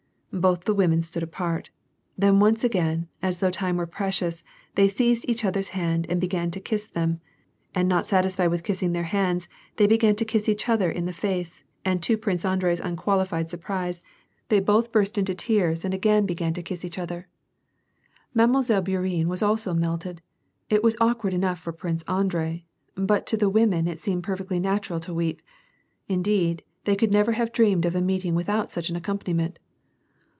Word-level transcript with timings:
Both 0.33 0.63
the 0.63 0.73
women 0.73 1.03
stood 1.03 1.23
apart; 1.23 1.71
then 2.17 2.39
once 2.39 2.63
again, 2.63 3.09
as 3.21 3.39
though 3.41 3.51
time 3.51 3.75
were 3.75 3.85
precious, 3.85 4.45
they 4.75 4.87
seized^iftch 4.87 5.43
other's 5.43 5.67
hand 5.75 6.05
and 6.07 6.21
began 6.21 6.49
to 6.51 6.61
kiss 6.61 6.87
them; 6.87 7.19
and 7.75 7.85
not 7.89 8.07
satisfied 8.07 8.49
v^th 8.49 8.63
kissing 8.63 8.93
their 8.93 9.03
hands, 9.11 9.49
they 9.75 9.87
began 9.87 10.15
to 10.15 10.23
kiss 10.23 10.47
each 10.47 10.69
other 10.69 10.89
in 10.89 11.03
the 11.03 11.11
face, 11.11 11.65
and 11.83 12.01
to 12.03 12.17
Prince 12.17 12.45
Andrei's 12.45 12.79
unquaUfied 12.79 13.49
surprise, 13.49 14.03
they 14.47 14.61
both 14.61 14.93
burst 14.93 15.17
WAR 15.17 15.19
AND 15.19 15.27
PEACE, 15.27 15.39
113 15.49 15.59
into 15.59 15.63
tears 15.81 15.83
and 15.83 15.93
agaih 15.93 16.25
began 16.25 16.53
to 16.53 16.63
kiss 16.63 16.85
each 16.85 16.97
other. 16.97 17.27
Mile. 18.33 18.47
Bourienne 18.49 19.27
was 19.27 19.43
also 19.43 19.73
melted; 19.73 20.21
it 20.69 20.81
was 20.81 20.95
awkward 21.01 21.33
enough 21.33 21.59
for 21.59 21.73
Prince 21.73 22.03
Andrei, 22.03 22.63
but 22.95 23.25
to 23.25 23.35
the 23.35 23.49
women 23.49 23.85
it 23.85 23.99
seemed 23.99 24.23
perfectly 24.23 24.61
natural 24.61 25.01
to 25.01 25.13
weep; 25.13 25.41
indeed, 26.07 26.63
they 26.85 26.95
could 26.95 27.11
never 27.11 27.33
have 27.33 27.51
dreamed 27.51 27.83
of 27.85 27.97
a 27.97 28.01
meeting 28.01 28.33
without 28.33 28.71
such 28.71 28.89
an 28.89 28.95
accompaniment. 28.95 29.59